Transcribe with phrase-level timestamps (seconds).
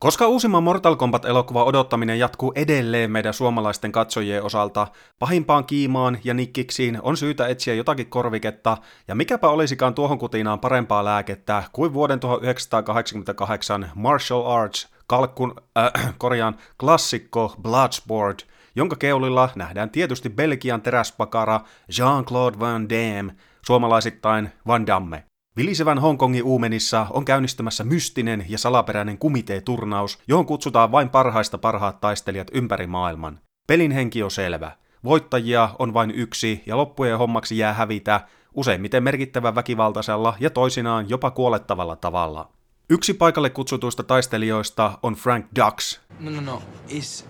[0.00, 4.86] Koska uusimman Mortal Kombat-elokuvan odottaminen jatkuu edelleen meidän suomalaisten katsojien osalta,
[5.18, 8.76] pahimpaan kiimaan ja nikkiksiin on syytä etsiä jotakin korviketta,
[9.08, 16.56] ja mikäpä olisikaan tuohon kutinaan parempaa lääkettä kuin vuoden 1988 Martial Arts kalkkun, äh, korjaan,
[16.80, 18.46] klassikko Bloodsport,
[18.76, 21.60] jonka keulilla nähdään tietysti Belgian teräspakara
[21.92, 23.34] Jean-Claude Van Damme,
[23.66, 25.27] suomalaisittain Van Damme.
[25.58, 32.48] Vilisevän Hongkongin uumenissa on käynnistymässä mystinen ja salaperäinen kumitee-turnaus, johon kutsutaan vain parhaista parhaat taistelijat
[32.52, 33.40] ympäri maailman.
[33.66, 34.72] Pelin henki on selvä.
[35.04, 38.20] Voittajia on vain yksi ja loppujen hommaksi jää hävitä,
[38.54, 42.50] useimmiten merkittävän väkivaltaisella ja toisinaan jopa kuolettavalla tavalla.
[42.90, 46.00] Yksi paikalle kutsutuista taistelijoista on Frank Dux.
[46.20, 46.62] No, no, no.
[46.88, 47.28] Is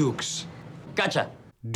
[0.00, 0.48] Dukes.
[0.96, 1.24] Gotcha.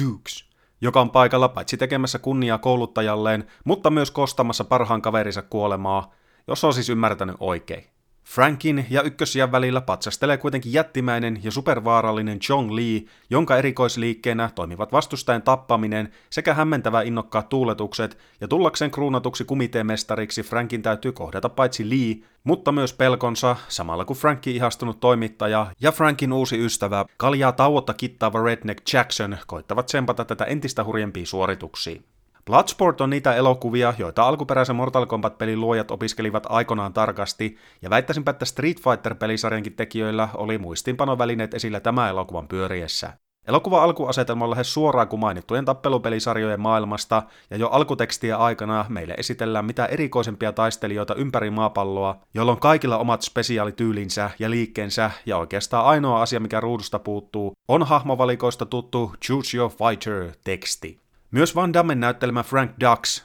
[0.02, 0.44] Dukes,
[0.82, 6.14] joka on paikalla paitsi tekemässä kunniaa kouluttajalleen, mutta myös kostamassa parhaan kaverinsa kuolemaa,
[6.48, 7.84] jos on siis ymmärtänyt oikein.
[8.24, 15.42] Frankin ja ykkösiän välillä patsastelee kuitenkin jättimäinen ja supervaarallinen Chong Lee, jonka erikoisliikkeenä toimivat vastustajan
[15.42, 22.72] tappaminen sekä hämmentävä innokkaat tuuletukset, ja tullakseen kruunatuksi kumiteemestariksi Frankin täytyy kohdata paitsi Lee, mutta
[22.72, 28.92] myös pelkonsa, samalla kun Frankin ihastunut toimittaja ja Frankin uusi ystävä, kaljaa tauotta kittaava Redneck
[28.92, 32.02] Jackson, koittavat tsempata tätä entistä hurjempia suorituksia.
[32.46, 38.44] Bloodsport on niitä elokuvia, joita alkuperäisen Mortal Kombat-pelin luojat opiskelivat aikanaan tarkasti, ja väittäisinpä, että
[38.44, 43.12] Street Fighter-pelisarjankin tekijöillä oli muistinpanovälineet esillä tämän elokuvan pyöriessä.
[43.46, 49.64] Elokuva alkuasetelma on lähes suoraan kuin mainittujen tappelupelisarjojen maailmasta, ja jo alkutekstiä aikana meille esitellään
[49.64, 56.40] mitä erikoisempia taistelijoita ympäri maapalloa, jolloin kaikilla omat spesiaalityylinsä ja liikkeensä, ja oikeastaan ainoa asia,
[56.40, 61.01] mikä ruudusta puuttuu, on hahmovalikoista tuttu Choose Your Fighter-teksti.
[61.32, 63.22] Myös Van Dammen näyttelemä Frank Dux,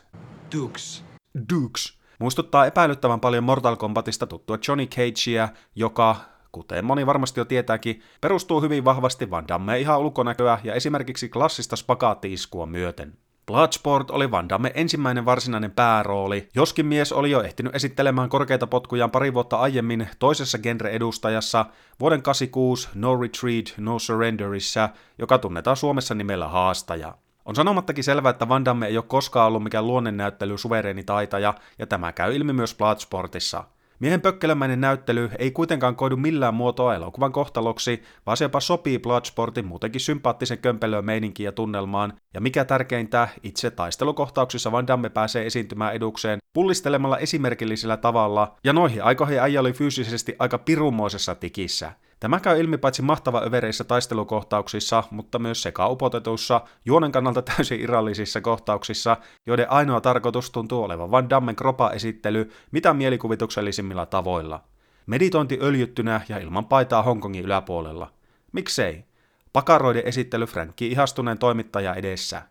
[0.56, 1.06] Dukes.
[1.54, 6.16] Dukes, muistuttaa epäilyttävän paljon Mortal Kombatista tuttua Johnny Cagea, joka,
[6.52, 11.76] kuten moni varmasti jo tietääkin, perustuu hyvin vahvasti Van Damme ihan ulkonäköä ja esimerkiksi klassista
[11.76, 13.18] spagaatti-iskua myöten.
[13.46, 19.12] Bloodsport oli Van Damme ensimmäinen varsinainen päärooli, joskin mies oli jo ehtinyt esittelemään korkeita potkujaan
[19.12, 21.66] pari vuotta aiemmin toisessa genre-edustajassa
[22.00, 27.14] vuoden 86 No Retreat, No Surrenderissa, joka tunnetaan Suomessa nimellä Haastaja.
[27.48, 31.88] On sanomattakin selvää, että Van Damme ei ole koskaan ollut mikään luonnennäyttely suvereeni taitaja, ja
[31.88, 33.64] tämä käy ilmi myös Bloodsportissa.
[34.00, 39.66] Miehen pökkelemäinen näyttely ei kuitenkaan koidu millään muotoa elokuvan kohtaloksi, vaan se jopa sopii Bloodsportin
[39.66, 45.94] muutenkin sympaattisen kömpelöön meininkiin ja tunnelmaan, ja mikä tärkeintä, itse taistelukohtauksissa Van Damme pääsee esiintymään
[45.94, 51.92] edukseen pullistelemalla esimerkillisellä tavalla, ja noihin aikoihin äijä oli fyysisesti aika pirummoisessa tikissä.
[52.20, 59.18] Tämä käy ilmi paitsi mahtava övereissä taistelukohtauksissa, mutta myös sekaupotetuissa, juonen kannalta täysin irrallisissa kohtauksissa,
[59.46, 64.64] joiden ainoa tarkoitus tuntuu olevan vain Dammen kropa-esittely mitä mielikuvituksellisimmilla tavoilla.
[65.06, 68.12] Meditointi öljyttynä ja ilman paitaa Hongkongin yläpuolella.
[68.52, 69.06] Miksei?
[69.54, 72.42] Pakaroiden esittely Frankin ihastuneen toimittaja edessä.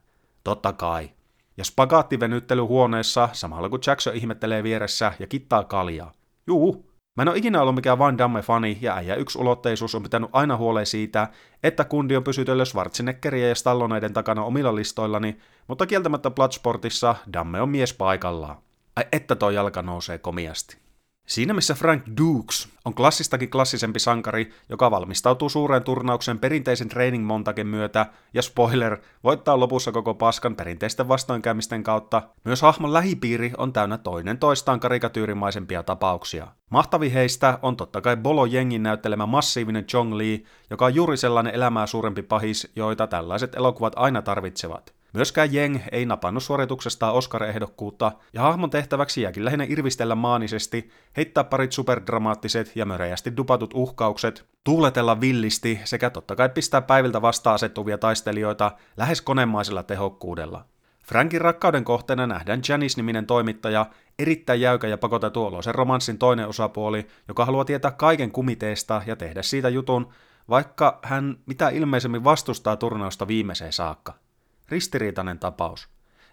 [0.44, 1.10] Totta kai.
[1.56, 6.12] Ja spagaattivenyttely huoneessa samalla kun Jackson ihmettelee vieressä ja kittaa kaljaa.
[6.46, 6.85] Juu,
[7.16, 10.56] Mä en ole ikinä ollut mikään Van Damme-fani, ja äijä yksi ulotteisuus on pitänyt aina
[10.56, 11.28] huoleen siitä,
[11.62, 15.36] että kundi on pysytellyt Schwarzeneggeria ja Stalloneiden takana omilla listoillani,
[15.68, 18.56] mutta kieltämättä Bloodsportissa Damme on mies paikallaan.
[18.96, 20.85] Ai että toi jalka nousee komiasti.
[21.26, 27.66] Siinä missä Frank Dukes on klassistakin klassisempi sankari, joka valmistautuu suureen turnaukseen perinteisen training montaken
[27.66, 33.98] myötä, ja spoiler, voittaa lopussa koko paskan perinteisten vastoinkäymisten kautta, myös hahmon lähipiiri on täynnä
[33.98, 36.46] toinen toistaan karikatyyrimaisempia tapauksia.
[36.70, 41.54] Mahtavi heistä on totta kai Bolo Jengin näyttelemä massiivinen Chong Li, joka on juuri sellainen
[41.54, 44.95] elämää suurempi pahis, joita tällaiset elokuvat aina tarvitsevat.
[45.16, 51.72] Myöskään Jeng ei napannut suorituksestaan Oscar-ehdokkuutta, ja hahmon tehtäväksi jääkin lähinnä irvistellä maanisesti, heittää parit
[51.72, 58.72] superdramaattiset ja möreästi dupatut uhkaukset, tuuletella villisti sekä totta kai pistää päiviltä vasta asettuvia taistelijoita
[58.96, 60.64] lähes konemaisella tehokkuudella.
[61.02, 63.86] Frankin rakkauden kohteena nähdään Janice-niminen toimittaja,
[64.18, 69.42] erittäin jäykä ja pakotettu oloisen romanssin toinen osapuoli, joka haluaa tietää kaiken kumiteesta ja tehdä
[69.42, 70.12] siitä jutun,
[70.48, 74.25] vaikka hän mitä ilmeisemmin vastustaa turnausta viimeiseen saakka.
[74.68, 75.88] Ristiriitainen tapaus.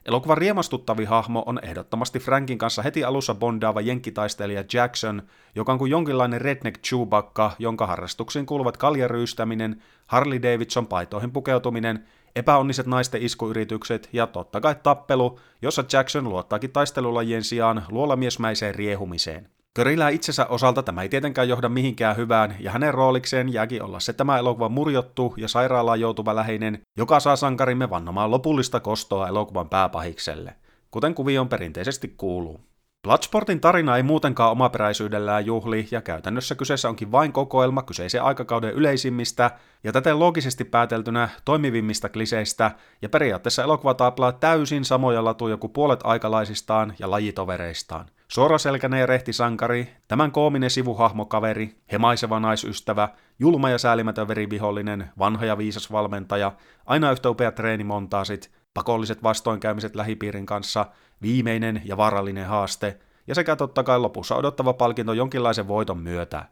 [0.05, 5.21] Elokuvan riemastuttavi hahmo on ehdottomasti Frankin kanssa heti alussa bondaava jenkkitaistelija Jackson,
[5.55, 12.85] joka on kuin jonkinlainen redneck Chewbacca, jonka harrastuksiin kuuluvat kaljaryystäminen, Harley Davidson paitoihin pukeutuminen, epäonniset
[12.85, 19.49] naisten iskuyritykset ja totta kai tappelu, jossa Jackson luottaakin taistelulajien sijaan luolamiesmäiseen riehumiseen.
[19.75, 24.13] Körilää itsensä osalta tämä ei tietenkään johda mihinkään hyvään, ja hänen roolikseen jääkin olla se
[24.13, 30.55] tämä elokuvan murjottu ja sairaalaan joutuva läheinen, joka saa sankarimme vannomaan lopullista kostoa elokuvan pääpahikselle,
[30.91, 32.59] kuten kuvion perinteisesti kuuluu.
[33.03, 39.51] Bloodsportin tarina ei muutenkaan omaperäisyydellään juhli, ja käytännössä kyseessä onkin vain kokoelma kyseisen aikakauden yleisimmistä
[39.83, 42.71] ja täten loogisesti pääteltynä toimivimmista kliseistä,
[43.01, 48.05] ja periaatteessa elokuva taaplaa täysin samoja latuja kuin puolet aikalaisistaan ja lajitovereistaan.
[48.27, 53.09] Suoraselkäinen ja rehti sankari, tämän koominen sivuhahmokaveri, hemaiseva naisystävä,
[53.39, 56.51] julma ja säälimätön verivihollinen, vanha ja viisas valmentaja,
[56.85, 60.85] aina yhtä upea treenimontaasit, pakolliset vastoinkäymiset lähipiirin kanssa,
[61.21, 66.45] viimeinen ja vaarallinen haaste, ja sekä totta kai lopussa odottava palkinto jonkinlaisen voiton myötä.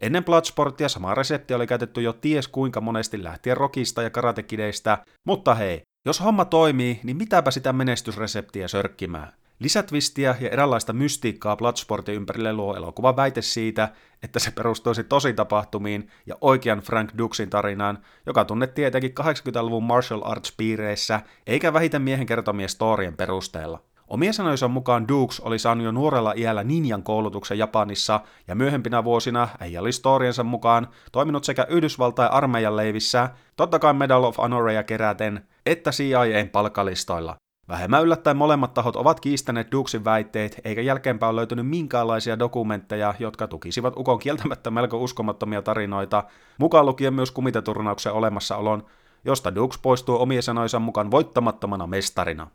[0.00, 5.54] Ennen Bloodsportia sama resepti oli käytetty jo ties kuinka monesti lähtien rokista ja karatekideistä, mutta
[5.54, 9.32] hei, jos homma toimii, niin mitäpä sitä menestysreseptiä sörkkimään.
[9.58, 13.88] Lisätvistiä ja eräänlaista mystiikkaa Bloodsportin ympärille luo elokuva väite siitä,
[14.22, 21.20] että se perustuisi tositapahtumiin ja oikean Frank Duxin tarinaan, joka tunnettiin etenkin 80-luvun martial arts-piireissä,
[21.46, 23.82] eikä vähiten miehen kertomien storien perusteella.
[24.08, 29.48] Omien sanojensa mukaan Dukes oli saanut jo nuorella iällä ninjan koulutuksen Japanissa ja myöhempinä vuosina
[29.60, 35.48] äijä oli storiensa mukaan toiminut sekä Yhdysvaltain armeijan leivissä, totta kai Medal of Honoria keräten,
[35.66, 37.36] että CIAn palkalistoilla.
[37.68, 43.46] Vähemmän yllättäen molemmat tahot ovat kiistäneet Dukesin väitteet, eikä jälkeenpäin ole löytynyt minkäänlaisia dokumentteja, jotka
[43.46, 46.24] tukisivat Ukon kieltämättä melko uskomattomia tarinoita,
[46.58, 48.86] mukaan lukien myös kumiteturnauksen olemassaolon,
[49.24, 52.46] josta Dukes poistuu omien sanojensa mukaan voittamattomana mestarina.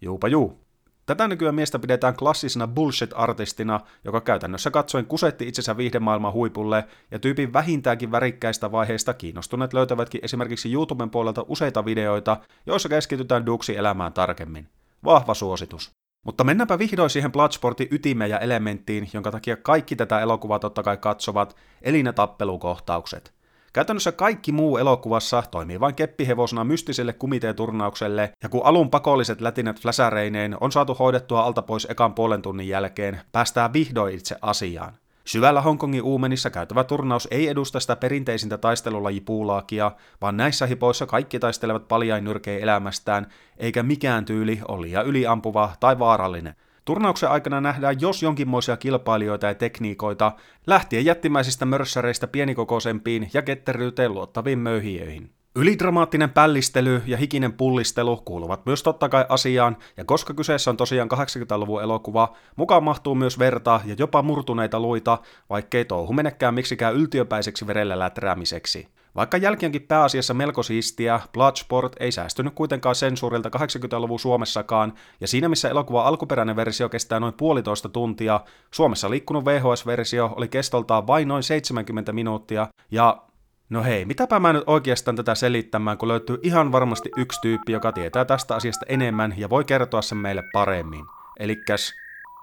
[0.00, 0.65] Juupa juu.
[1.06, 7.52] Tätä nykyään miestä pidetään klassisena bullshit-artistina, joka käytännössä katsoen kusetti itsensä viihdemaailman huipulle, ja tyypin
[7.52, 12.36] vähintäänkin värikkäistä vaiheista kiinnostuneet löytävätkin esimerkiksi YouTuben puolelta useita videoita,
[12.66, 14.68] joissa keskitytään Duxi elämään tarkemmin.
[15.04, 15.90] Vahva suositus.
[16.26, 20.96] Mutta mennäänpä vihdoin siihen Bloodsportin ytimeen ja elementtiin, jonka takia kaikki tätä elokuvaa totta kai
[20.96, 23.35] katsovat, eli ne tappelukohtaukset.
[23.76, 30.56] Käytännössä kaikki muu elokuvassa toimii vain keppihevosena mystiselle kumiteeturnaukselle, ja kun alun pakolliset lätinät fläsäreineen
[30.60, 34.94] on saatu hoidettua alta pois ekan puolen tunnin jälkeen, päästään vihdoin itse asiaan.
[35.24, 41.88] Syvällä Hongkongin uumenissa käytävä turnaus ei edusta sitä perinteisintä taistelulajipuulaakia, vaan näissä hipoissa kaikki taistelevat
[41.88, 43.26] paljain nyrkein elämästään,
[43.56, 46.54] eikä mikään tyyli ole liian yliampuva tai vaarallinen.
[46.86, 50.32] Turnauksen aikana nähdään jos jonkinmoisia kilpailijoita ja tekniikoita,
[50.66, 55.30] lähtien jättimäisistä mörssäreistä pienikokoisempiin ja ketteryyteen luottaviin möyhiöihin.
[55.56, 61.08] Ylidramaattinen pällistely ja hikinen pullistelu kuuluvat myös totta kai asiaan, ja koska kyseessä on tosiaan
[61.12, 65.18] 80-luvun elokuva, mukaan mahtuu myös verta ja jopa murtuneita luita,
[65.50, 68.88] vaikkei touhu menekään miksikään yltiöpäiseksi verellä läträämiseksi.
[69.16, 75.68] Vaikka jälkeenkin pääasiassa melko siistiä, Bloodsport ei säästynyt kuitenkaan sensuurilta 80-luvun Suomessakaan, ja siinä missä
[75.68, 78.40] elokuva alkuperäinen versio kestää noin puolitoista tuntia,
[78.70, 83.22] Suomessa liikkunut VHS-versio oli kestoltaan vain noin 70 minuuttia, ja
[83.70, 87.92] No hei, mitäpä mä nyt oikeastaan tätä selittämään, kun löytyy ihan varmasti yksi tyyppi, joka
[87.92, 91.04] tietää tästä asiasta enemmän ja voi kertoa sen meille paremmin.
[91.40, 91.92] Elikkäs,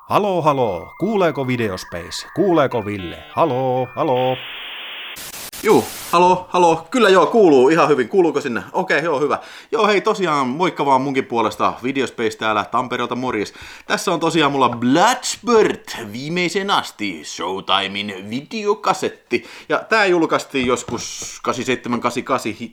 [0.10, 2.28] haloo haloo, kuuleeko Videospace?
[2.36, 3.24] Kuuleeko Ville?
[3.36, 4.38] Haloo, haloo.
[5.64, 8.64] Juu, halo, halo, kyllä joo, kuuluu ihan hyvin, kuuluuko sinne?
[8.72, 9.40] Okei, okay, joo, hyvä.
[9.72, 13.54] Joo, hei, tosiaan, moikka vaan munkin puolesta, Videospace täällä Tampereelta, morjes.
[13.88, 19.46] Tässä on tosiaan mulla Bloodsport viimeisen asti, Showtimein videokasetti.
[19.70, 21.52] Ja tää julkaistiin joskus 87-88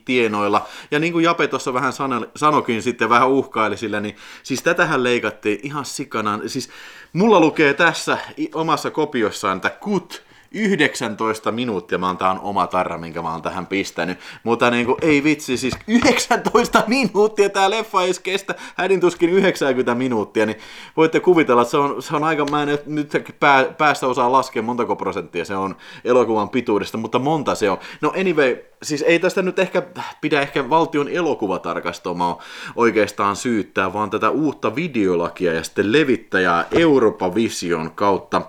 [0.05, 0.65] tienoilla.
[0.91, 1.93] Ja niin kuin Jape tuossa vähän
[2.35, 6.39] sanokin sitten, vähän uhkaili sillä, niin siis tätähän leikattiin ihan sikana.
[6.47, 6.69] Siis
[7.13, 8.17] mulla lukee tässä
[8.53, 13.41] omassa kopiossaan, että kut 19 minuuttia, mä oon tää on oma tarra, minkä mä oon
[13.41, 14.17] tähän pistänyt.
[14.43, 19.95] Mutta niin kuin, ei vitsi, siis 19 minuuttia tää leffa ei kestä hädin tuskin 90
[19.95, 20.57] minuuttia, niin
[20.97, 24.61] voitte kuvitella, että se on, se on aika, mä en nyt pää, päästä osaa laskea
[24.61, 27.77] montako prosenttia se on elokuvan pituudesta, mutta monta se on.
[28.01, 29.83] No anyway, siis ei tästä nyt ehkä
[30.21, 32.41] pidä ehkä valtion elokuvatarkastamaa
[32.75, 38.41] oikeastaan syyttää, vaan tätä uutta videolakia ja sitten levittäjää Europa Vision kautta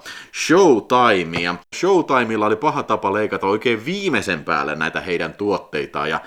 [0.46, 1.54] Showtimea.
[1.76, 6.20] Showtimeilla oli paha tapa leikata oikein viimeisen päälle näitä heidän tuotteitaan ja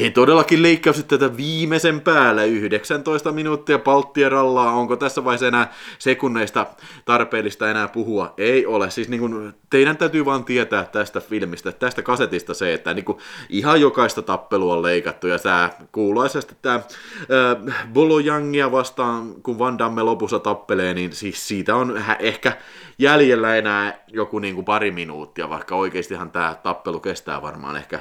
[0.00, 4.72] he todellakin leikkasivat tätä viimeisen päälle 19 minuuttia palttia rallaa.
[4.72, 6.66] Onko tässä vaiheessa enää sekunneista
[7.04, 8.34] tarpeellista enää puhua?
[8.36, 8.90] Ei ole.
[8.90, 13.18] Siis niin kuin, teidän täytyy vaan tietää tästä filmistä, tästä kasetista se, että niin kuin,
[13.48, 16.80] ihan jokaista tappelua on leikattu, ja tämä kuuluisasti tämä
[17.92, 22.52] Bolojangia vastaan, kun Van Damme lopussa tappelee, niin siis siitä on ehkä
[22.98, 28.00] jäljellä enää joku niin kuin pari minuuttia, vaikka oikeastihan tämä tappelu kestää varmaan ehkä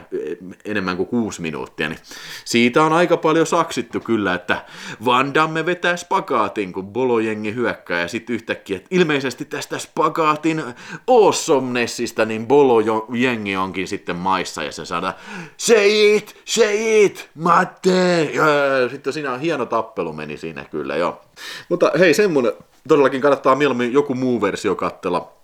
[0.65, 1.99] enemmän kuin kuusi minuuttia, niin
[2.45, 4.65] siitä on aika paljon saksittu kyllä, että
[5.05, 10.63] Van Damme vetää spagaatin, kun Bolojengi hyökkää, ja sitten yhtäkkiä, että ilmeisesti tästä spagaatin
[11.07, 15.13] awesomenessista, niin Bolojengi onkin sitten maissa, ja se saadaan
[15.57, 18.45] say it, say it, Matte, ja
[18.89, 21.21] sitten siinä hieno tappelu meni siinä kyllä, joo.
[21.69, 22.51] Mutta hei, semmonen
[22.87, 25.37] todellakin kannattaa mieluummin joku muu versio katsella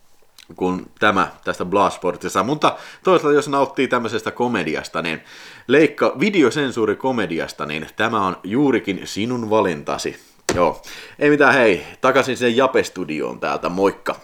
[0.55, 2.43] kuin tämä tästä Bloodsportista.
[2.43, 5.21] Mutta toisaalta jos nauttii tämmöisestä komediasta, niin
[5.67, 10.19] leikka videosensuuri komediasta, niin tämä on juurikin sinun valintasi.
[10.55, 10.81] Joo,
[11.19, 14.15] ei mitään hei, takaisin sinne Jape-studioon täältä, moikka!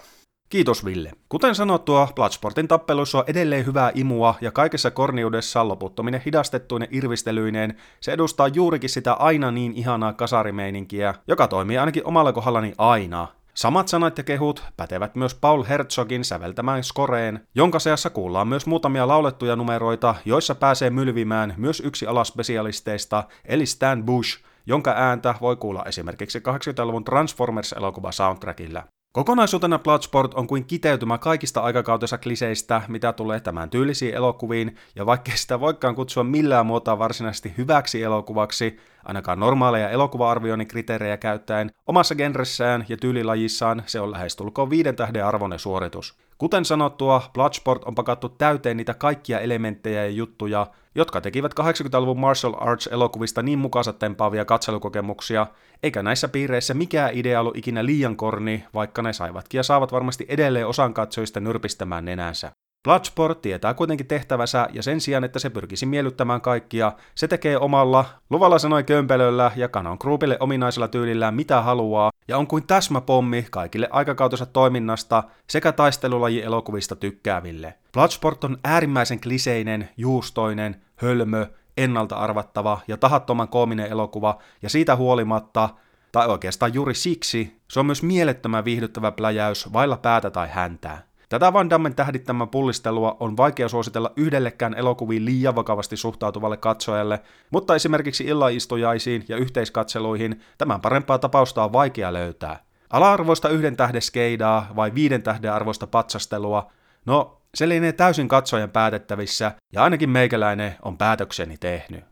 [0.48, 1.12] Kiitos Ville.
[1.28, 8.12] Kuten sanottua, Bloodsportin tappeluissa on edelleen hyvää imua ja kaikessa korniudessaan loputtominen hidastettuinen irvistelyineen se
[8.12, 13.28] edustaa juurikin sitä aina niin ihanaa kasarimeininkiä, joka toimii ainakin omalla kohdallani aina.
[13.60, 19.08] Samat sanat ja kehut pätevät myös Paul Herzogin säveltämään skoreen, jonka seassa kuullaan myös muutamia
[19.08, 25.84] laulettuja numeroita, joissa pääsee mylvimään myös yksi alaspesialisteista, eli Stan Bush, jonka ääntä voi kuulla
[25.84, 28.84] esimerkiksi 80-luvun Transformers-elokuva soundtrackilla.
[29.12, 35.36] Kokonaisuutena Bloodsport on kuin kiteytymä kaikista aikakautensa kliseistä, mitä tulee tämän tyylisiin elokuviin, ja vaikkei
[35.36, 42.84] sitä voikaan kutsua millään muotoa varsinaisesti hyväksi elokuvaksi, ainakaan normaaleja elokuva-arvioinnin kriteerejä käyttäen, omassa genressään
[42.88, 46.18] ja tyylilajissaan se on lähestulkoon viiden tähden arvoinen suoritus.
[46.40, 52.54] Kuten sanottua, Bloodsport on pakattu täyteen niitä kaikkia elementtejä ja juttuja, jotka tekivät 80-luvun martial
[52.60, 55.46] arts-elokuvista niin mukaansa tempaavia katselukokemuksia,
[55.82, 60.26] eikä näissä piireissä mikään idea ollut ikinä liian korni, vaikka ne saivatkin ja saavat varmasti
[60.28, 62.52] edelleen osan katsojista nyrpistämään nenänsä.
[62.84, 68.04] Bloodsport tietää kuitenkin tehtävänsä ja sen sijaan, että se pyrkisi miellyttämään kaikkia, se tekee omalla,
[68.30, 73.88] luvalla sanoi kömpelöllä ja Canon Groupille ominaisella tyylillään mitä haluaa ja on kuin täsmäpommi kaikille
[73.90, 77.74] aikakautensa toiminnasta sekä taistelulaji elokuvista tykkääville.
[77.92, 81.46] Bloodsport on äärimmäisen kliseinen, juustoinen, hölmö,
[81.76, 85.68] ennalta arvattava ja tahattoman koominen elokuva ja siitä huolimatta
[86.12, 91.09] tai oikeastaan juuri siksi, se on myös mielettömän viihdyttävä pläjäys vailla päätä tai häntää.
[91.30, 97.20] Tätä Van Dammen tähdittämän pullistelua on vaikea suositella yhdellekään elokuviin liian vakavasti suhtautuvalle katsojalle,
[97.50, 102.64] mutta esimerkiksi illaistujaisiin ja yhteiskatseluihin tämän parempaa tapausta on vaikea löytää.
[102.90, 106.70] Ala-arvoista yhden tähden skeidaa vai viiden tähden arvoista patsastelua,
[107.06, 112.04] no se lienee täysin katsojan päätettävissä ja ainakin meikäläinen on päätökseni tehnyt.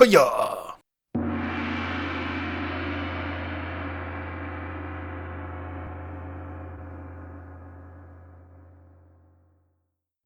[0.00, 0.69] Hojaa!